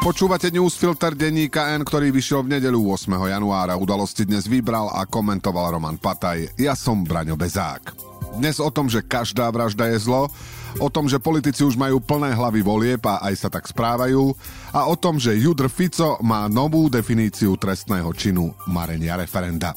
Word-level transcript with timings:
Počúvate 0.00 0.48
newsfilter 0.48 1.12
denníka 1.12 1.76
N, 1.76 1.84
ktorý 1.84 2.08
vyšiel 2.08 2.48
v 2.48 2.56
nedelu 2.56 2.80
8. 2.80 3.20
januára. 3.20 3.76
Udalosti 3.76 4.24
dnes 4.24 4.48
vybral 4.48 4.88
a 4.88 5.04
komentoval 5.04 5.76
Roman 5.76 6.00
Pataj. 6.00 6.56
Ja 6.56 6.72
som 6.72 7.04
Braňo 7.04 7.36
Bezák. 7.36 7.92
Dnes 8.40 8.56
o 8.64 8.72
tom, 8.72 8.88
že 8.88 9.04
každá 9.04 9.52
vražda 9.52 9.92
je 9.92 10.00
zlo, 10.00 10.32
o 10.80 10.88
tom, 10.88 11.04
že 11.04 11.20
politici 11.20 11.60
už 11.68 11.76
majú 11.76 12.00
plné 12.00 12.32
hlavy 12.32 12.64
volieb 12.64 13.04
a 13.04 13.20
aj 13.28 13.44
sa 13.44 13.48
tak 13.52 13.68
správajú 13.68 14.32
a 14.72 14.88
o 14.88 14.96
tom, 14.96 15.20
že 15.20 15.36
Judr 15.36 15.68
Fico 15.68 16.16
má 16.24 16.48
novú 16.48 16.88
definíciu 16.88 17.60
trestného 17.60 18.08
činu 18.16 18.56
marenia 18.72 19.20
referenda. 19.20 19.76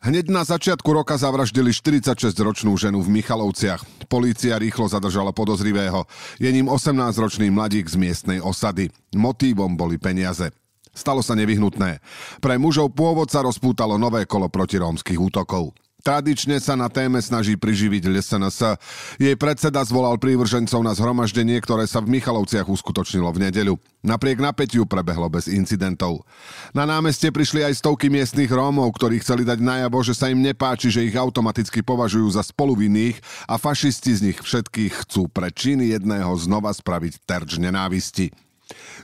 Hneď 0.00 0.32
na 0.32 0.48
začiatku 0.48 0.96
roka 0.96 1.12
zavraždili 1.20 1.76
46-ročnú 1.76 2.72
ženu 2.80 3.04
v 3.04 3.20
Michalovciach. 3.20 3.84
Polícia 4.08 4.56
rýchlo 4.56 4.88
zadržala 4.88 5.28
podozrivého. 5.28 6.08
Je 6.40 6.48
ním 6.48 6.72
18-ročný 6.72 7.52
mladík 7.52 7.84
z 7.84 8.00
miestnej 8.00 8.40
osady. 8.40 8.88
Motívom 9.12 9.76
boli 9.76 10.00
peniaze. 10.00 10.56
Stalo 10.96 11.20
sa 11.20 11.36
nevyhnutné. 11.36 12.00
Pre 12.40 12.54
mužov 12.56 12.96
pôvod 12.96 13.28
sa 13.28 13.44
rozpútalo 13.44 14.00
nové 14.00 14.24
kolo 14.24 14.48
protirómskych 14.48 15.20
útokov. 15.20 15.76
Tradične 16.00 16.56
sa 16.64 16.74
na 16.80 16.88
téme 16.88 17.20
snaží 17.20 17.60
priživiť 17.60 18.08
LSNS. 18.08 18.80
Jej 19.20 19.36
predseda 19.36 19.84
zvolal 19.84 20.16
prívržencov 20.16 20.80
na 20.80 20.96
zhromaždenie, 20.96 21.60
ktoré 21.60 21.84
sa 21.84 22.00
v 22.00 22.16
Michalovciach 22.16 22.64
uskutočnilo 22.68 23.28
v 23.36 23.48
nedeľu. 23.48 23.74
Napriek 24.00 24.40
napätiu 24.40 24.88
prebehlo 24.88 25.28
bez 25.28 25.44
incidentov. 25.44 26.24
Na 26.72 26.88
námestie 26.88 27.28
prišli 27.28 27.68
aj 27.68 27.84
stovky 27.84 28.08
miestnych 28.08 28.48
Rómov, 28.48 28.96
ktorí 28.96 29.20
chceli 29.20 29.44
dať 29.44 29.60
najavo, 29.60 30.00
že 30.00 30.16
sa 30.16 30.32
im 30.32 30.40
nepáči, 30.40 30.88
že 30.88 31.04
ich 31.04 31.12
automaticky 31.12 31.84
považujú 31.84 32.32
za 32.32 32.40
spoluvinných 32.40 33.20
a 33.44 33.60
fašisti 33.60 34.12
z 34.16 34.20
nich 34.32 34.38
všetkých 34.40 35.04
chcú 35.04 35.28
pre 35.28 35.52
činy 35.52 35.92
jedného 35.92 36.32
znova 36.40 36.72
spraviť 36.72 37.28
terč 37.28 37.60
nenávisti. 37.60 38.32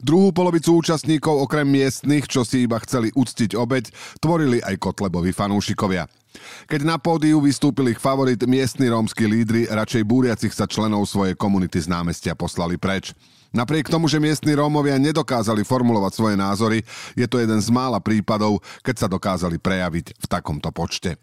Druhú 0.01 0.31
polovicu 0.31 0.79
účastníkov 0.79 1.43
okrem 1.45 1.67
miestnych, 1.67 2.31
čo 2.31 2.47
si 2.47 2.65
iba 2.65 2.79
chceli 2.81 3.11
uctiť 3.13 3.59
obeď, 3.59 3.91
tvorili 4.23 4.63
aj 4.63 4.79
Kotlebovi 4.79 5.35
fanúšikovia. 5.35 6.07
Keď 6.71 6.81
na 6.87 6.97
pódiu 6.97 7.39
vystúpili 7.43 7.95
ich 7.95 8.01
favorit, 8.03 8.41
miestni 8.49 8.91
rómsky 8.91 9.27
lídry 9.27 9.69
radšej 9.69 10.03
búriacich 10.07 10.53
sa 10.53 10.65
členov 10.69 11.07
svojej 11.09 11.37
komunity 11.37 11.83
z 11.83 11.91
námestia 11.91 12.39
poslali 12.39 12.77
preč. 12.81 13.17
Napriek 13.55 13.89
tomu, 13.89 14.11
že 14.11 14.21
miestni 14.21 14.53
Rómovia 14.53 15.01
nedokázali 15.01 15.65
formulovať 15.65 16.13
svoje 16.13 16.37
názory, 16.37 16.79
je 17.17 17.27
to 17.31 17.41
jeden 17.41 17.63
z 17.63 17.69
mála 17.73 18.03
prípadov, 18.03 18.61
keď 18.85 19.07
sa 19.07 19.09
dokázali 19.09 19.57
prejaviť 19.57 20.19
v 20.19 20.27
takomto 20.29 20.69
počte. 20.75 21.17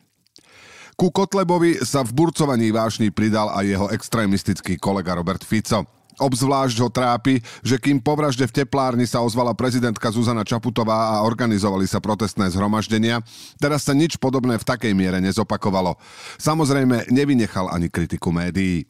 Ku 0.94 1.10
Kotlebovi 1.10 1.82
sa 1.82 2.06
v 2.06 2.14
burcovaní 2.14 2.70
vášni 2.70 3.10
pridal 3.10 3.50
aj 3.50 3.66
jeho 3.66 3.88
extrémistický 3.90 4.78
kolega 4.78 5.18
Robert 5.18 5.42
Fico. 5.42 6.03
Obzvlášť 6.22 6.78
ho 6.82 6.90
trápi, 6.90 7.42
že 7.66 7.82
kým 7.82 7.98
po 8.00 8.14
vražde 8.14 8.46
v 8.46 8.64
teplárni 8.64 9.10
sa 9.10 9.22
ozvala 9.26 9.58
prezidentka 9.58 10.14
Zuzana 10.14 10.46
Čaputová 10.46 11.18
a 11.18 11.26
organizovali 11.26 11.90
sa 11.90 11.98
protestné 12.02 12.50
zhromaždenia, 12.54 13.22
teraz 13.58 13.86
sa 13.86 13.98
nič 13.98 14.18
podobné 14.22 14.58
v 14.58 14.68
takej 14.68 14.94
miere 14.94 15.18
nezopakovalo. 15.20 15.98
Samozrejme, 16.38 17.10
nevynechal 17.12 17.70
ani 17.74 17.90
kritiku 17.90 18.30
médií. 18.30 18.86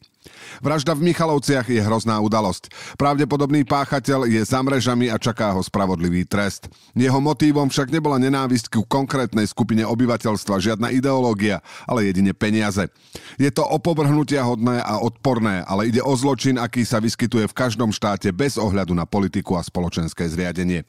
Vražda 0.64 0.96
v 0.96 1.12
Michalovciach 1.12 1.68
je 1.68 1.82
hrozná 1.82 2.16
udalosť. 2.24 2.72
Pravdepodobný 2.96 3.68
páchateľ 3.68 4.24
je 4.24 4.40
za 4.40 4.64
mrežami 4.64 5.12
a 5.12 5.20
čaká 5.20 5.52
ho 5.52 5.60
spravodlivý 5.60 6.24
trest. 6.24 6.70
Jeho 6.96 7.20
motívom 7.20 7.68
však 7.68 7.92
nebola 7.92 8.16
nenávisť 8.16 8.72
ku 8.72 8.82
konkrétnej 8.88 9.44
skupine 9.44 9.84
obyvateľstva, 9.84 10.62
žiadna 10.62 10.88
ideológia, 10.94 11.60
ale 11.84 12.08
jedine 12.08 12.32
peniaze. 12.32 12.88
Je 13.36 13.50
to 13.52 13.66
opovrhnutia 13.66 14.40
hodné 14.46 14.80
a 14.80 15.02
odporné, 15.04 15.60
ale 15.68 15.92
ide 15.92 16.00
o 16.00 16.14
zločin, 16.16 16.56
aký 16.56 16.88
sa 16.88 17.02
vyskytuje 17.02 17.44
v 17.50 17.56
každom 17.56 17.92
štáte 17.92 18.32
bez 18.32 18.56
ohľadu 18.56 18.96
na 18.96 19.04
politiku 19.04 19.60
a 19.60 19.62
spoločenské 19.66 20.24
zriadenie. 20.30 20.88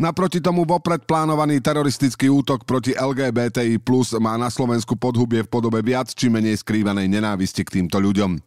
Naproti 0.00 0.40
tomu 0.40 0.64
vopred 0.64 1.04
plánovaný 1.04 1.60
teroristický 1.60 2.32
útok 2.32 2.64
proti 2.64 2.96
LGBTI 2.96 3.82
plus 3.82 4.16
má 4.16 4.34
na 4.40 4.48
Slovensku 4.48 4.96
podhubie 4.96 5.44
v 5.44 5.52
podobe 5.52 5.84
viac 5.84 6.10
či 6.12 6.32
menej 6.32 6.60
skrývanej 6.60 7.08
nenávisti 7.08 7.62
k 7.66 7.80
týmto 7.80 8.00
ľuďom. 8.00 8.40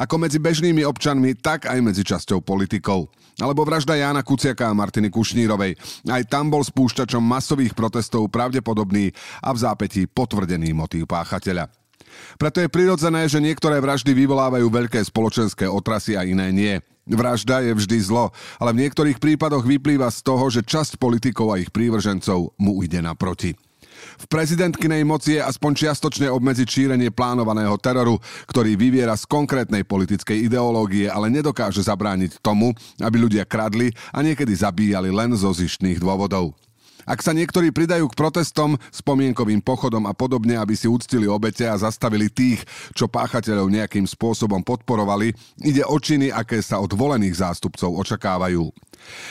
Ako 0.00 0.16
medzi 0.16 0.40
bežnými 0.40 0.82
občanmi, 0.86 1.36
tak 1.36 1.68
aj 1.68 1.78
medzi 1.84 2.02
časťou 2.02 2.40
politikov. 2.40 3.12
Alebo 3.36 3.68
vražda 3.68 4.00
Jána 4.00 4.24
Kuciaka 4.24 4.72
a 4.72 4.76
Martiny 4.76 5.12
Kušnírovej. 5.12 5.76
Aj 6.08 6.22
tam 6.24 6.48
bol 6.48 6.64
spúšťačom 6.64 7.20
masových 7.20 7.76
protestov 7.76 8.32
pravdepodobný 8.32 9.12
a 9.44 9.52
v 9.52 9.58
zápätí 9.60 10.08
potvrdený 10.08 10.72
motív 10.72 11.04
páchateľa. 11.04 11.68
Preto 12.40 12.64
je 12.64 12.72
prirodzené, 12.72 13.28
že 13.28 13.44
niektoré 13.44 13.76
vraždy 13.76 14.16
vyvolávajú 14.16 14.66
veľké 14.72 15.00
spoločenské 15.04 15.68
otrasy 15.68 16.16
a 16.16 16.24
iné 16.24 16.48
nie. 16.48 16.74
Vražda 17.06 17.62
je 17.62 17.70
vždy 17.70 17.98
zlo, 18.02 18.34
ale 18.58 18.74
v 18.74 18.82
niektorých 18.82 19.22
prípadoch 19.22 19.62
vyplýva 19.62 20.10
z 20.10 20.26
toho, 20.26 20.50
že 20.50 20.66
časť 20.66 20.98
politikov 20.98 21.54
a 21.54 21.62
ich 21.62 21.70
prívržencov 21.70 22.58
mu 22.58 22.82
ide 22.82 22.98
naproti. 22.98 23.54
V 24.16 24.24
prezidentkinej 24.28 25.06
moci 25.08 25.38
je 25.38 25.42
aspoň 25.42 25.72
čiastočne 25.86 26.28
obmedziť 26.28 26.68
šírenie 26.68 27.14
plánovaného 27.14 27.78
teroru, 27.80 28.20
ktorý 28.50 28.76
vyviera 28.76 29.16
z 29.16 29.24
konkrétnej 29.24 29.88
politickej 29.88 30.50
ideológie, 30.50 31.08
ale 31.08 31.32
nedokáže 31.32 31.80
zabrániť 31.84 32.42
tomu, 32.44 32.76
aby 33.00 33.16
ľudia 33.16 33.48
kradli 33.48 33.92
a 34.12 34.20
niekedy 34.20 34.52
zabíjali 34.52 35.08
len 35.08 35.32
zo 35.32 35.48
zištných 35.54 36.00
dôvodov. 36.00 36.52
Ak 37.06 37.22
sa 37.22 37.30
niektorí 37.30 37.70
pridajú 37.70 38.10
k 38.10 38.18
protestom, 38.18 38.74
spomienkovým 38.90 39.62
pochodom 39.62 40.10
a 40.10 40.12
podobne, 40.12 40.58
aby 40.58 40.74
si 40.74 40.90
uctili 40.90 41.30
obete 41.30 41.62
a 41.62 41.78
zastavili 41.78 42.26
tých, 42.26 42.66
čo 42.98 43.06
páchateľov 43.06 43.70
nejakým 43.70 44.10
spôsobom 44.10 44.66
podporovali, 44.66 45.30
ide 45.62 45.86
o 45.86 45.96
činy, 46.02 46.34
aké 46.34 46.58
sa 46.58 46.82
od 46.82 46.90
volených 46.90 47.38
zástupcov 47.38 47.94
očakávajú. 48.02 48.74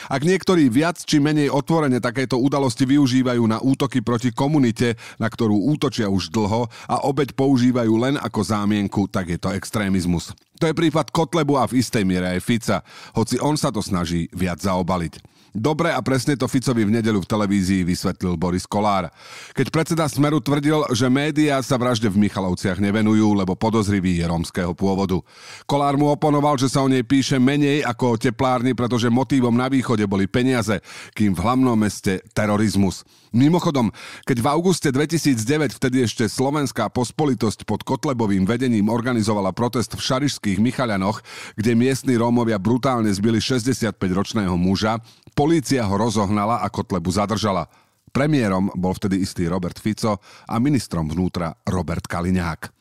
Ak 0.08 0.24
niektorí 0.24 0.72
viac 0.72 1.04
či 1.04 1.20
menej 1.20 1.52
otvorene 1.52 2.00
takéto 2.00 2.40
udalosti 2.40 2.88
využívajú 2.88 3.44
na 3.44 3.60
útoky 3.60 4.00
proti 4.00 4.32
komunite, 4.32 4.96
na 5.20 5.28
ktorú 5.28 5.68
útočia 5.76 6.08
už 6.08 6.32
dlho 6.32 6.72
a 6.88 6.96
obeď 7.04 7.36
používajú 7.36 7.94
len 8.00 8.16
ako 8.16 8.40
zámienku, 8.40 9.12
tak 9.12 9.36
je 9.36 9.40
to 9.42 9.52
extrémizmus. 9.52 10.32
To 10.64 10.72
je 10.72 10.78
prípad 10.78 11.12
Kotlebu 11.12 11.60
a 11.60 11.68
v 11.68 11.84
istej 11.84 12.08
miere 12.08 12.32
aj 12.32 12.40
Fica, 12.40 12.78
hoci 13.12 13.36
on 13.44 13.60
sa 13.60 13.76
to 13.76 13.84
snaží 13.84 14.32
viac 14.32 14.64
zaobaliť. 14.64 15.35
Dobre 15.56 15.88
a 15.88 16.04
presne 16.04 16.36
to 16.36 16.52
Ficovi 16.52 16.84
v 16.84 17.00
nedelu 17.00 17.16
v 17.16 17.32
televízii 17.32 17.88
vysvetlil 17.88 18.36
Boris 18.36 18.68
Kolár. 18.68 19.08
Keď 19.56 19.72
predseda 19.72 20.04
Smeru 20.12 20.44
tvrdil, 20.44 20.84
že 20.92 21.08
médiá 21.08 21.64
sa 21.64 21.80
vražde 21.80 22.12
v 22.12 22.28
Michalovciach 22.28 22.76
nevenujú, 22.84 23.32
lebo 23.32 23.56
podozrivý 23.56 24.20
je 24.20 24.28
rómskeho 24.28 24.76
pôvodu. 24.76 25.24
Kolár 25.64 25.96
mu 25.96 26.12
oponoval, 26.12 26.60
že 26.60 26.68
sa 26.68 26.84
o 26.84 26.92
nej 26.92 27.08
píše 27.08 27.40
menej 27.40 27.88
ako 27.88 28.04
o 28.04 28.20
teplárni, 28.20 28.76
pretože 28.76 29.08
motívom 29.08 29.56
na 29.56 29.72
východe 29.72 30.04
boli 30.04 30.28
peniaze, 30.28 30.84
kým 31.16 31.32
v 31.32 31.40
hlavnom 31.40 31.80
meste 31.80 32.20
terorizmus. 32.36 33.08
Mimochodom, 33.32 33.96
keď 34.28 34.38
v 34.44 34.48
auguste 34.48 34.92
2009 34.92 35.76
vtedy 35.76 36.04
ešte 36.04 36.28
slovenská 36.28 36.92
pospolitosť 36.92 37.64
pod 37.64 37.84
Kotlebovým 37.88 38.44
vedením 38.44 38.92
organizovala 38.92 39.56
protest 39.56 39.96
v 39.96 40.04
Šarišských 40.04 40.60
Michalianoch, 40.60 41.24
kde 41.56 41.80
miestni 41.80 42.20
Rómovia 42.20 42.60
brutálne 42.60 43.12
zbili 43.12 43.40
65-ročného 43.44 44.56
muža, 44.56 45.04
polícia 45.46 45.86
ho 45.86 45.94
rozohnala 45.94 46.66
a 46.66 46.68
Kotlebu 46.74 47.14
zadržala. 47.14 47.70
Premiérom 48.10 48.74
bol 48.74 48.98
vtedy 48.98 49.22
istý 49.22 49.46
Robert 49.46 49.78
Fico 49.78 50.18
a 50.50 50.58
ministrom 50.58 51.06
vnútra 51.06 51.54
Robert 51.70 52.10
Kaliňák. 52.10 52.74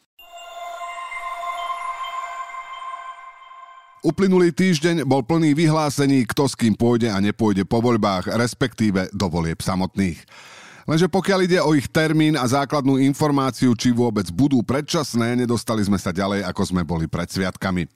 Uplynulý 4.01 4.57
týždeň 4.57 5.05
bol 5.05 5.21
plný 5.21 5.53
vyhlásení, 5.53 6.25
kto 6.25 6.49
s 6.49 6.57
kým 6.57 6.73
pôjde 6.73 7.13
a 7.13 7.21
nepôjde 7.21 7.69
po 7.69 7.85
voľbách, 7.85 8.33
respektíve 8.33 9.13
do 9.13 9.29
volieb 9.29 9.61
samotných. 9.61 10.25
Lenže 10.89 11.13
pokiaľ 11.13 11.39
ide 11.45 11.61
o 11.61 11.77
ich 11.77 11.89
termín 11.93 12.37
a 12.37 12.49
základnú 12.49 12.97
informáciu, 12.97 13.77
či 13.77 13.93
vôbec 13.93 14.29
budú 14.33 14.65
predčasné, 14.65 15.37
nedostali 15.37 15.85
sme 15.85 16.01
sa 16.01 16.17
ďalej, 16.17 16.49
ako 16.49 16.63
sme 16.65 16.81
boli 16.85 17.09
pred 17.09 17.29
sviatkami. 17.29 17.89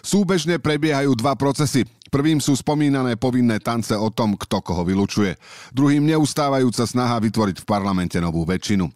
Súbežne 0.00 0.56
prebiehajú 0.60 1.12
dva 1.12 1.36
procesy. 1.36 1.84
Prvým 2.14 2.38
sú 2.38 2.54
spomínané 2.54 3.18
povinné 3.18 3.58
tance 3.58 3.90
o 3.90 4.06
tom, 4.06 4.38
kto 4.38 4.62
koho 4.62 4.86
vylučuje. 4.86 5.34
Druhým 5.74 6.06
neustávajúca 6.06 6.86
snaha 6.86 7.18
vytvoriť 7.18 7.58
v 7.58 7.66
parlamente 7.66 8.22
novú 8.22 8.46
väčšinu. 8.46 8.86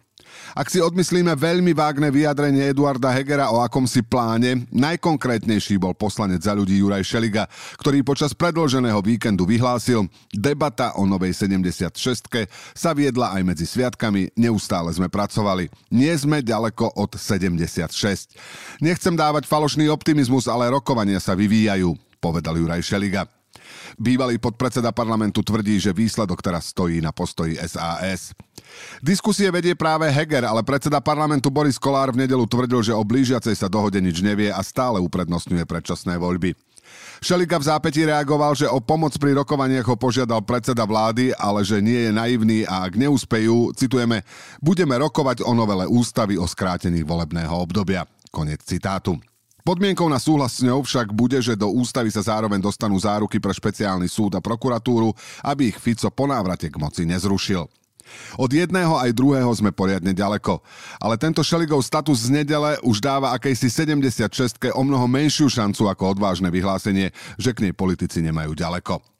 Ak 0.55 0.71
si 0.71 0.79
odmyslíme 0.79 1.35
veľmi 1.35 1.75
vágne 1.75 2.07
vyjadrenie 2.15 2.71
Eduarda 2.71 3.11
Hegera 3.11 3.51
o 3.51 3.59
akomsi 3.59 4.07
pláne, 4.07 4.63
najkonkrétnejší 4.71 5.75
bol 5.75 5.91
poslanec 5.99 6.47
za 6.47 6.55
ľudí 6.55 6.79
Juraj 6.79 7.03
Šeliga, 7.03 7.51
ktorý 7.75 8.07
počas 8.07 8.31
predloženého 8.31 9.03
víkendu 9.03 9.43
vyhlásil, 9.43 10.07
debata 10.31 10.95
o 10.95 11.03
novej 11.03 11.35
76 11.35 11.91
sa 12.71 12.95
viedla 12.95 13.35
aj 13.35 13.41
medzi 13.43 13.67
sviatkami, 13.67 14.31
neustále 14.39 14.95
sme 14.95 15.11
pracovali. 15.11 15.67
Nie 15.91 16.15
sme 16.15 16.39
ďaleko 16.39 16.95
od 16.95 17.19
76. 17.19 17.91
Nechcem 18.79 19.11
dávať 19.11 19.43
falošný 19.43 19.91
optimizmus, 19.91 20.47
ale 20.47 20.71
rokovania 20.71 21.19
sa 21.19 21.35
vyvíjajú, 21.35 22.08
povedal 22.19 22.59
Juraj 22.59 22.83
Šeliga. 22.83 23.25
Bývalý 23.97 24.37
podpredseda 24.37 24.93
parlamentu 24.93 25.41
tvrdí, 25.41 25.81
že 25.81 25.95
výsledok 25.95 26.39
teraz 26.39 26.69
stojí 26.69 27.01
na 27.01 27.09
postoji 27.09 27.57
SAS. 27.57 28.37
Diskusie 29.01 29.49
vedie 29.49 29.73
práve 29.73 30.05
Heger, 30.07 30.45
ale 30.45 30.61
predseda 30.61 31.01
parlamentu 31.01 31.49
Boris 31.49 31.81
Kolár 31.81 32.13
v 32.13 32.23
nedelu 32.23 32.45
tvrdil, 32.45 32.85
že 32.85 32.93
o 32.93 33.01
blížiacej 33.01 33.55
sa 33.57 33.67
dohode 33.67 33.97
nič 33.97 34.21
nevie 34.21 34.53
a 34.53 34.61
stále 34.61 35.01
uprednostňuje 35.01 35.65
predčasné 35.65 36.21
voľby. 36.21 36.53
Šeliga 37.19 37.59
v 37.59 37.67
zápäti 37.67 38.07
reagoval, 38.07 38.55
že 38.55 38.69
o 38.69 38.79
pomoc 38.79 39.11
pri 39.19 39.35
rokovaniach 39.35 39.85
ho 39.85 39.99
požiadal 39.99 40.39
predseda 40.39 40.87
vlády, 40.87 41.35
ale 41.35 41.67
že 41.67 41.83
nie 41.83 42.07
je 42.07 42.11
naivný 42.15 42.59
a 42.63 42.87
ak 42.87 42.95
neúspejú, 42.95 43.75
citujeme, 43.75 44.23
budeme 44.63 44.95
rokovať 44.95 45.43
o 45.43 45.51
novele 45.51 45.83
ústavy 45.85 46.39
o 46.39 46.47
skrátení 46.47 47.03
volebného 47.03 47.51
obdobia. 47.51 48.07
Konec 48.31 48.63
citátu. 48.63 49.19
Podmienkou 49.67 50.07
na 50.07 50.17
súhlas 50.17 50.55
s 50.55 50.63
ňou 50.63 50.81
však 50.81 51.11
bude, 51.11 51.37
že 51.43 51.59
do 51.59 51.67
ústavy 51.69 52.09
sa 52.09 52.23
zároveň 52.23 52.63
dostanú 52.63 52.95
záruky 52.95 53.37
pre 53.37 53.51
špeciálny 53.51 54.07
súd 54.07 54.39
a 54.39 54.43
prokuratúru, 54.43 55.11
aby 55.43 55.69
ich 55.69 55.77
Fico 55.77 56.07
po 56.09 56.25
návrate 56.25 56.71
k 56.71 56.79
moci 56.79 57.03
nezrušil. 57.03 57.67
Od 58.41 58.49
jedného 58.49 58.97
aj 58.97 59.13
druhého 59.13 59.51
sme 59.53 59.69
poriadne 59.69 60.17
ďaleko. 60.17 60.65
Ale 60.97 61.15
tento 61.21 61.45
Šeligov 61.45 61.85
status 61.85 62.25
z 62.25 62.41
nedele 62.41 62.81
už 62.81 62.97
dáva 63.03 63.37
akejsi 63.37 63.69
76 63.69 64.73
o 64.73 64.81
mnoho 64.81 65.05
menšiu 65.05 65.45
šancu 65.45 65.85
ako 65.85 66.17
odvážne 66.17 66.49
vyhlásenie, 66.49 67.13
že 67.37 67.53
k 67.53 67.69
nej 67.69 67.73
politici 67.75 68.25
nemajú 68.25 68.57
ďaleko. 68.57 69.18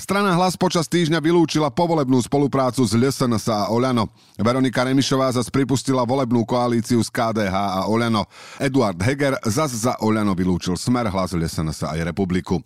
Strana 0.00 0.32
Hlas 0.32 0.56
počas 0.56 0.88
týždňa 0.88 1.20
vylúčila 1.20 1.68
povolebnú 1.68 2.24
spoluprácu 2.24 2.88
s 2.88 2.96
LSNS 2.96 3.52
a 3.52 3.68
Oľano. 3.68 4.08
Veronika 4.40 4.80
Remišová 4.80 5.28
zas 5.28 5.52
pripustila 5.52 6.08
volebnú 6.08 6.40
koalíciu 6.48 7.04
s 7.04 7.12
KDH 7.12 7.52
a 7.52 7.80
Oľano. 7.84 8.24
Eduard 8.56 8.96
Heger 8.96 9.36
zas 9.44 9.76
za 9.76 10.00
Oľano 10.00 10.32
vylúčil 10.32 10.80
Smer, 10.80 11.12
Hlas, 11.12 11.36
LSNS 11.36 11.84
aj 11.84 12.00
Republiku. 12.00 12.64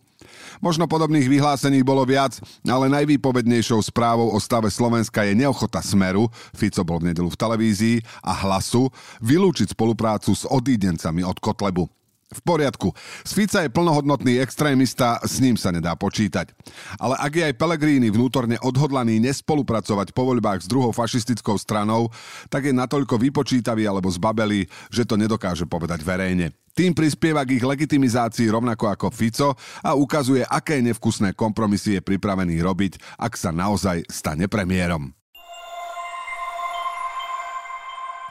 Možno 0.62 0.86
podobných 0.86 1.26
vyhlásení 1.26 1.82
bolo 1.82 2.06
viac, 2.06 2.38
ale 2.62 2.86
najvýpovednejšou 3.02 3.82
správou 3.82 4.30
o 4.30 4.38
stave 4.38 4.70
Slovenska 4.70 5.26
je 5.26 5.34
neochota 5.34 5.82
Smeru, 5.82 6.30
Fico 6.54 6.86
bol 6.86 7.02
v 7.02 7.10
nedelu 7.10 7.26
v 7.26 7.34
televízii, 7.34 7.96
a 8.22 8.30
Hlasu 8.46 8.94
vylúčiť 9.18 9.74
spoluprácu 9.74 10.38
s 10.38 10.46
odídencami 10.46 11.26
od 11.26 11.42
Kotlebu. 11.42 12.03
V 12.34 12.40
poriadku. 12.42 12.90
Z 13.22 13.46
je 13.46 13.70
plnohodnotný 13.70 14.42
extrémista, 14.42 15.22
s 15.22 15.38
ním 15.38 15.54
sa 15.54 15.70
nedá 15.70 15.94
počítať. 15.94 16.50
Ale 16.98 17.14
ak 17.14 17.32
je 17.32 17.44
aj 17.46 17.54
Pelegrini 17.54 18.10
vnútorne 18.10 18.58
odhodlaný 18.58 19.22
nespolupracovať 19.22 20.10
po 20.10 20.26
voľbách 20.26 20.66
s 20.66 20.70
druhou 20.70 20.90
fašistickou 20.90 21.54
stranou, 21.54 22.10
tak 22.50 22.66
je 22.66 22.74
natoľko 22.74 23.22
vypočítavý 23.22 23.86
alebo 23.86 24.10
zbabelý, 24.10 24.66
že 24.90 25.06
to 25.06 25.14
nedokáže 25.14 25.64
povedať 25.70 26.02
verejne. 26.02 26.50
Tým 26.74 26.90
prispieva 26.90 27.46
k 27.46 27.54
ich 27.54 27.62
legitimizácii 27.62 28.50
rovnako 28.50 28.90
ako 28.90 29.06
Fico 29.14 29.54
a 29.78 29.94
ukazuje, 29.94 30.42
aké 30.42 30.82
nevkusné 30.82 31.38
kompromisy 31.38 31.98
je 31.98 32.02
pripravený 32.02 32.58
robiť, 32.58 32.98
ak 33.14 33.38
sa 33.38 33.54
naozaj 33.54 34.10
stane 34.10 34.50
premiérom. 34.50 35.14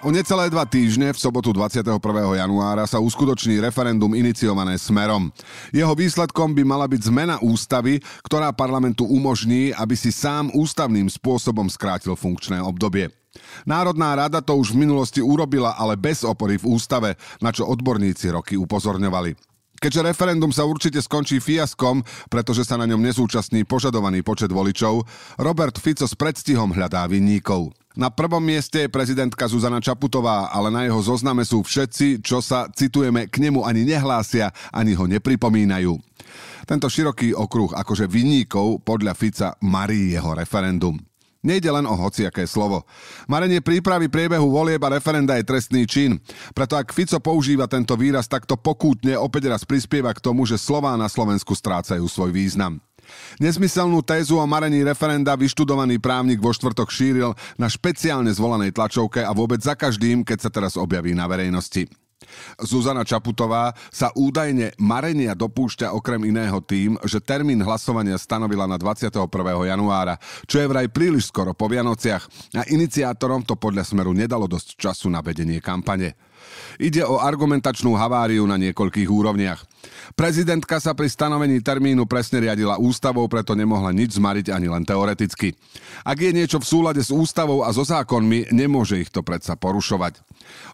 O 0.03 0.11
necelé 0.11 0.51
dva 0.51 0.67
týždne, 0.67 1.15
v 1.15 1.19
sobotu 1.19 1.55
21. 1.55 1.95
januára, 2.35 2.83
sa 2.83 2.99
uskutoční 2.99 3.63
referendum 3.63 4.11
iniciované 4.11 4.75
Smerom. 4.75 5.31
Jeho 5.71 5.95
výsledkom 5.95 6.51
by 6.51 6.67
mala 6.67 6.91
byť 6.91 7.07
zmena 7.07 7.39
ústavy, 7.39 8.03
ktorá 8.27 8.51
parlamentu 8.51 9.07
umožní, 9.07 9.71
aby 9.71 9.95
si 9.95 10.11
sám 10.11 10.51
ústavným 10.51 11.07
spôsobom 11.07 11.71
skrátil 11.71 12.19
funkčné 12.19 12.59
obdobie. 12.59 13.15
Národná 13.63 14.11
rada 14.19 14.43
to 14.43 14.59
už 14.59 14.75
v 14.75 14.83
minulosti 14.83 15.23
urobila, 15.23 15.71
ale 15.79 15.95
bez 15.95 16.27
opory 16.27 16.59
v 16.59 16.67
ústave, 16.67 17.15
na 17.39 17.55
čo 17.55 17.63
odborníci 17.63 18.27
roky 18.27 18.59
upozorňovali. 18.59 19.39
Keďže 19.79 20.03
referendum 20.03 20.51
sa 20.51 20.67
určite 20.67 20.99
skončí 20.99 21.39
fiaskom, 21.39 22.03
pretože 22.27 22.67
sa 22.67 22.75
na 22.75 22.83
ňom 22.91 22.99
nezúčastní 22.99 23.63
požadovaný 23.63 24.19
počet 24.19 24.51
voličov, 24.51 25.07
Robert 25.39 25.79
Fico 25.79 26.03
s 26.03 26.15
predstihom 26.15 26.75
hľadá 26.75 27.07
vinníkov. 27.07 27.71
Na 27.93 28.09
prvom 28.09 28.41
mieste 28.41 28.85
je 28.85 28.89
prezidentka 28.89 29.45
Zuzana 29.45 29.77
Čaputová, 29.77 30.49
ale 30.49 30.73
na 30.73 30.81
jeho 30.81 30.97
zozname 30.97 31.45
sú 31.45 31.61
všetci, 31.61 32.25
čo 32.25 32.41
sa, 32.41 32.65
citujeme, 32.73 33.29
k 33.29 33.37
nemu 33.37 33.61
ani 33.61 33.85
nehlásia, 33.85 34.49
ani 34.73 34.97
ho 34.97 35.05
nepripomínajú. 35.05 35.93
Tento 36.65 36.89
široký 36.89 37.37
okruh 37.37 37.69
akože 37.69 38.09
vinníkov 38.09 38.81
podľa 38.81 39.13
Fica 39.13 39.49
marí 39.61 40.17
jeho 40.17 40.33
referendum. 40.33 40.97
Nejde 41.43 41.67
len 41.69 41.83
o 41.83 41.91
hociaké 41.91 42.47
slovo. 42.47 42.87
Marenie 43.27 43.59
prípravy 43.59 44.07
priebehu 44.07 44.47
volieb 44.47 44.79
referenda 44.79 45.35
je 45.35 45.43
trestný 45.43 45.83
čin. 45.83 46.23
Preto 46.55 46.79
ak 46.79 46.95
Fico 46.95 47.19
používa 47.19 47.67
tento 47.67 47.99
výraz 47.99 48.31
takto 48.31 48.55
pokútne, 48.55 49.19
opäť 49.19 49.51
raz 49.51 49.67
prispieva 49.67 50.15
k 50.15 50.23
tomu, 50.23 50.47
že 50.47 50.55
slová 50.55 50.95
na 50.95 51.11
Slovensku 51.11 51.51
strácajú 51.51 52.07
svoj 52.07 52.31
význam. 52.31 52.79
Nezmyselnú 53.41 54.05
tézu 54.05 54.37
o 54.37 54.45
marení 54.45 54.85
referenda 54.85 55.33
vyštudovaný 55.33 55.97
právnik 55.97 56.37
vo 56.39 56.53
štvrtok 56.53 56.89
šíril 56.89 57.31
na 57.57 57.67
špeciálne 57.67 58.29
zvolanej 58.29 58.75
tlačovke 58.75 59.25
a 59.25 59.31
vôbec 59.33 59.61
za 59.61 59.73
každým, 59.73 60.21
keď 60.21 60.37
sa 60.37 60.49
teraz 60.53 60.77
objaví 60.77 61.17
na 61.17 61.25
verejnosti. 61.25 61.89
Zuzana 62.59 63.03
Čaputová 63.03 63.75
sa 63.91 64.09
údajne 64.15 64.75
marenia 64.79 65.35
dopúšťa 65.35 65.91
okrem 65.91 66.23
iného 66.27 66.59
tým, 66.63 66.95
že 67.03 67.19
termín 67.19 67.59
hlasovania 67.61 68.15
stanovila 68.15 68.63
na 68.65 68.79
21. 68.79 69.27
januára, 69.67 70.15
čo 70.47 70.63
je 70.63 70.69
vraj 70.69 70.87
príliš 70.89 71.29
skoro 71.29 71.51
po 71.51 71.67
Vianociach 71.67 72.23
a 72.57 72.63
iniciátorom 72.71 73.43
to 73.43 73.59
podľa 73.59 73.83
Smeru 73.83 74.15
nedalo 74.15 74.47
dosť 74.47 74.79
času 74.79 75.11
na 75.11 75.19
vedenie 75.19 75.59
kampane. 75.59 76.15
Ide 76.81 77.05
o 77.05 77.21
argumentačnú 77.21 77.93
haváriu 77.93 78.43
na 78.49 78.57
niekoľkých 78.57 79.09
úrovniach. 79.09 79.61
Prezidentka 80.13 80.79
sa 80.79 80.95
pri 80.95 81.09
stanovení 81.09 81.59
termínu 81.59 82.05
presne 82.07 82.43
riadila 82.43 82.79
ústavou, 82.79 83.25
preto 83.27 83.57
nemohla 83.57 83.91
nič 83.91 84.15
zmariť 84.15 84.51
ani 84.53 84.67
len 84.71 84.83
teoreticky. 84.85 85.55
Ak 86.05 86.19
je 86.19 86.31
niečo 86.31 86.61
v 86.61 86.69
súlade 86.69 87.01
s 87.01 87.11
ústavou 87.11 87.65
a 87.65 87.71
so 87.73 87.83
zákonmi, 87.83 88.53
nemôže 88.53 88.99
ich 88.99 89.11
to 89.11 89.25
predsa 89.25 89.57
porušovať. 89.57 90.21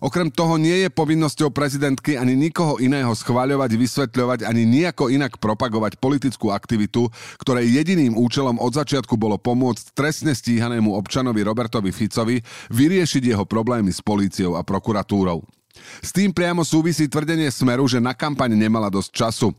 Okrem 0.01 0.33
toho 0.33 0.57
nie 0.57 0.85
je 0.85 0.89
povinnosťou 0.89 1.53
prezidentky 1.53 2.17
ani 2.17 2.33
nikoho 2.33 2.81
iného 2.81 3.13
schváľovať, 3.13 3.69
vysvetľovať, 3.77 4.39
ani 4.45 4.65
nejako 4.65 5.13
inak 5.13 5.37
propagovať 5.37 6.01
politickú 6.01 6.49
aktivitu, 6.49 7.07
ktorej 7.39 7.69
jediným 7.79 8.17
účelom 8.17 8.57
od 8.57 8.73
začiatku 8.75 9.15
bolo 9.15 9.37
pomôcť 9.37 9.93
trestne 9.93 10.33
stíhanému 10.33 10.93
občanovi 10.97 11.45
Robertovi 11.45 11.93
Ficovi 11.93 12.41
vyriešiť 12.73 13.23
jeho 13.35 13.45
problémy 13.45 13.93
s 13.93 14.01
políciou 14.01 14.57
a 14.57 14.65
prokuratúrou. 14.65 15.58
S 15.99 16.09
tým 16.15 16.33
priamo 16.33 16.63
súvisí 16.63 17.05
tvrdenie 17.07 17.51
Smeru, 17.51 17.85
že 17.85 18.01
na 18.01 18.15
kampaň 18.15 18.55
nemala 18.55 18.87
dosť 18.87 19.09
času. 19.11 19.49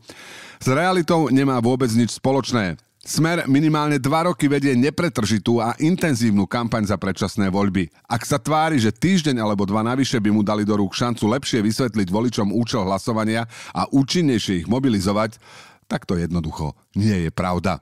S 0.61 0.67
realitou 0.69 1.31
nemá 1.33 1.57
vôbec 1.57 1.89
nič 1.93 2.17
spoločné. 2.17 2.77
Smer 3.01 3.49
minimálne 3.49 3.97
dva 3.97 4.29
roky 4.29 4.45
vedie 4.45 4.77
nepretržitú 4.77 5.57
a 5.57 5.73
intenzívnu 5.81 6.45
kampaň 6.45 6.85
za 6.85 7.01
predčasné 7.01 7.49
voľby. 7.49 7.89
Ak 8.05 8.29
sa 8.29 8.37
tvári, 8.37 8.77
že 8.77 8.93
týždeň 8.93 9.41
alebo 9.41 9.65
dva 9.65 9.81
navyše 9.81 10.21
by 10.21 10.29
mu 10.29 10.45
dali 10.45 10.61
do 10.61 10.77
rúk 10.77 10.93
šancu 10.93 11.25
lepšie 11.25 11.65
vysvetliť 11.65 12.07
voličom 12.13 12.53
účel 12.53 12.85
hlasovania 12.85 13.49
a 13.73 13.89
účinnejšie 13.89 14.61
ich 14.61 14.67
mobilizovať, 14.69 15.41
tak 15.89 16.05
to 16.05 16.13
jednoducho 16.13 16.77
nie 16.93 17.25
je 17.25 17.31
pravda. 17.33 17.81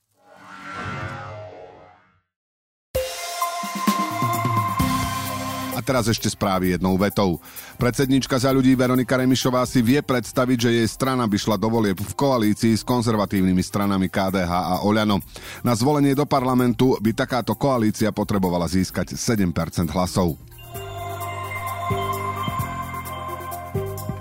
Teraz 5.81 6.05
ešte 6.07 6.29
správy 6.29 6.77
jednou 6.77 6.95
vetou. 6.95 7.41
Predsednička 7.81 8.37
za 8.37 8.53
ľudí 8.53 8.77
Veronika 8.77 9.17
Remišová 9.17 9.65
si 9.65 9.81
vie 9.81 9.99
predstaviť, 9.99 10.57
že 10.57 10.75
jej 10.81 10.87
strana 10.87 11.25
by 11.25 11.37
šla 11.37 11.57
do 11.57 11.67
volieb 11.67 11.97
v 11.97 12.13
koalícii 12.13 12.77
s 12.77 12.85
konzervatívnymi 12.85 13.63
stranami 13.65 14.07
KDH 14.07 14.51
a 14.51 14.75
Oľano. 14.85 15.19
Na 15.65 15.73
zvolenie 15.73 16.13
do 16.13 16.29
parlamentu 16.29 16.93
by 17.01 17.11
takáto 17.17 17.57
koalícia 17.57 18.13
potrebovala 18.13 18.69
získať 18.69 19.17
7% 19.17 19.51
hlasov. 19.89 20.50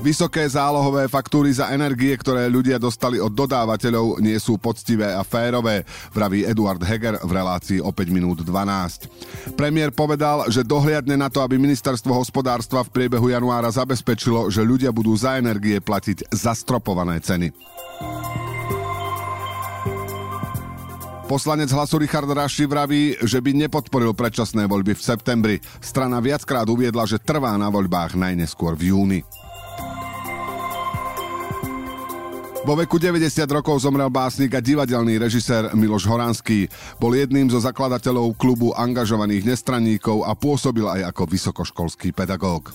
Vysoké 0.00 0.48
zálohové 0.48 1.12
faktúry 1.12 1.52
za 1.52 1.68
energie, 1.76 2.16
ktoré 2.16 2.48
ľudia 2.48 2.80
dostali 2.80 3.20
od 3.20 3.36
dodávateľov, 3.36 4.16
nie 4.24 4.32
sú 4.40 4.56
poctivé 4.56 5.12
a 5.12 5.20
férové, 5.20 5.84
vraví 6.16 6.40
Eduard 6.48 6.80
Heger 6.80 7.20
v 7.20 7.30
relácii 7.36 7.84
o 7.84 7.92
5 7.92 8.08
minút 8.08 8.40
12. 8.40 9.60
Premiér 9.60 9.92
povedal, 9.92 10.48
že 10.48 10.64
dohliadne 10.64 11.20
na 11.20 11.28
to, 11.28 11.44
aby 11.44 11.60
ministerstvo 11.60 12.16
hospodárstva 12.16 12.80
v 12.80 12.96
priebehu 12.96 13.28
januára 13.28 13.68
zabezpečilo, 13.68 14.48
že 14.48 14.64
ľudia 14.64 14.88
budú 14.88 15.12
za 15.12 15.36
energie 15.36 15.76
platiť 15.84 16.32
zastropované 16.32 17.20
ceny. 17.20 17.52
Poslanec 21.28 21.70
hlasu 21.76 22.00
Richard 22.00 22.26
Raši 22.26 22.64
vraví, 22.66 23.20
že 23.20 23.38
by 23.38 23.68
nepodporil 23.68 24.16
predčasné 24.16 24.64
voľby 24.64 24.96
v 24.96 25.04
septembri. 25.04 25.56
Strana 25.78 26.24
viackrát 26.24 26.64
uviedla, 26.66 27.04
že 27.04 27.22
trvá 27.22 27.54
na 27.60 27.68
voľbách 27.68 28.16
najneskôr 28.16 28.74
v 28.74 28.96
júni. 28.96 29.20
Vo 32.60 32.76
veku 32.76 33.00
90 33.00 33.48
rokov 33.56 33.80
zomrel 33.80 34.12
básnik 34.12 34.52
a 34.52 34.60
divadelný 34.60 35.16
režisér 35.16 35.72
Miloš 35.72 36.04
Horanský. 36.04 36.68
Bol 37.00 37.16
jedným 37.16 37.48
zo 37.48 37.56
zakladateľov 37.56 38.36
klubu 38.36 38.76
angažovaných 38.76 39.48
nestranníkov 39.48 40.28
a 40.28 40.36
pôsobil 40.36 40.84
aj 40.84 41.08
ako 41.08 41.22
vysokoškolský 41.24 42.12
pedagóg. 42.12 42.68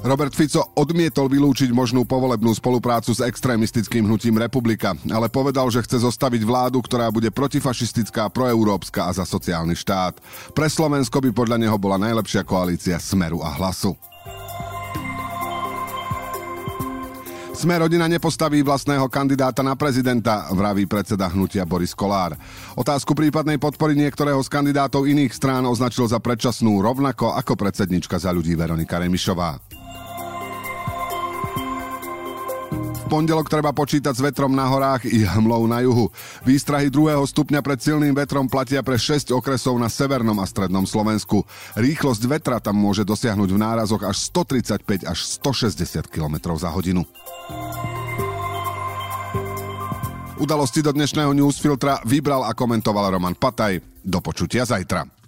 Robert 0.00 0.32
Fico 0.32 0.62
odmietol 0.78 1.28
vylúčiť 1.28 1.74
možnú 1.74 2.06
povolebnú 2.06 2.54
spoluprácu 2.54 3.10
s 3.12 3.20
extrémistickým 3.20 4.06
hnutím 4.06 4.38
Republika, 4.40 4.96
ale 5.10 5.28
povedal, 5.28 5.68
že 5.68 5.84
chce 5.84 6.06
zostaviť 6.06 6.46
vládu, 6.46 6.80
ktorá 6.80 7.10
bude 7.12 7.28
protifašistická, 7.34 8.30
proeurópska 8.32 9.10
a 9.10 9.12
za 9.12 9.28
sociálny 9.28 9.76
štát. 9.76 10.16
Pre 10.54 10.66
Slovensko 10.70 11.20
by 11.20 11.34
podľa 11.34 11.60
neho 11.60 11.76
bola 11.76 12.00
najlepšia 12.00 12.46
koalícia 12.46 12.96
Smeru 12.96 13.44
a 13.44 13.52
Hlasu. 13.58 13.92
Sme 17.60 17.76
rodina 17.76 18.08
nepostaví 18.08 18.64
vlastného 18.64 19.04
kandidáta 19.12 19.60
na 19.60 19.76
prezidenta, 19.76 20.48
vraví 20.48 20.88
predseda 20.88 21.28
hnutia 21.28 21.68
Boris 21.68 21.92
Kolár. 21.92 22.32
Otázku 22.72 23.12
prípadnej 23.12 23.60
podpory 23.60 23.92
niektorého 24.00 24.40
z 24.40 24.48
kandidátov 24.48 25.04
iných 25.04 25.36
strán 25.36 25.68
označil 25.68 26.08
za 26.08 26.16
predčasnú 26.24 26.80
rovnako 26.80 27.36
ako 27.36 27.60
predsednička 27.60 28.16
za 28.16 28.32
ľudí 28.32 28.56
Veronika 28.56 28.96
Remišová. 28.96 29.60
pondelok 33.10 33.50
treba 33.50 33.74
počítať 33.74 34.14
s 34.14 34.22
vetrom 34.22 34.54
na 34.54 34.70
horách 34.70 35.02
i 35.10 35.26
hmlou 35.26 35.66
na 35.66 35.82
juhu. 35.82 36.14
Výstrahy 36.46 36.94
druhého 36.94 37.26
stupňa 37.26 37.58
pred 37.58 37.82
silným 37.82 38.14
vetrom 38.14 38.46
platia 38.46 38.86
pre 38.86 38.94
6 38.94 39.34
okresov 39.34 39.74
na 39.82 39.90
severnom 39.90 40.38
a 40.38 40.46
strednom 40.46 40.86
Slovensku. 40.86 41.42
Rýchlosť 41.74 42.22
vetra 42.30 42.62
tam 42.62 42.78
môže 42.78 43.02
dosiahnuť 43.02 43.50
v 43.50 43.58
nárazoch 43.58 44.06
až 44.06 44.30
135 44.30 45.10
až 45.10 45.18
160 45.42 46.06
km 46.06 46.54
za 46.54 46.70
hodinu. 46.70 47.02
Udalosti 50.40 50.80
do 50.80 50.96
dnešného 50.96 51.36
newsfiltra 51.36 52.00
vybral 52.08 52.48
a 52.48 52.56
komentoval 52.56 53.12
Roman 53.12 53.36
Pataj. 53.36 53.76
Do 54.00 54.24
počutia 54.24 54.64
zajtra. 54.64 55.19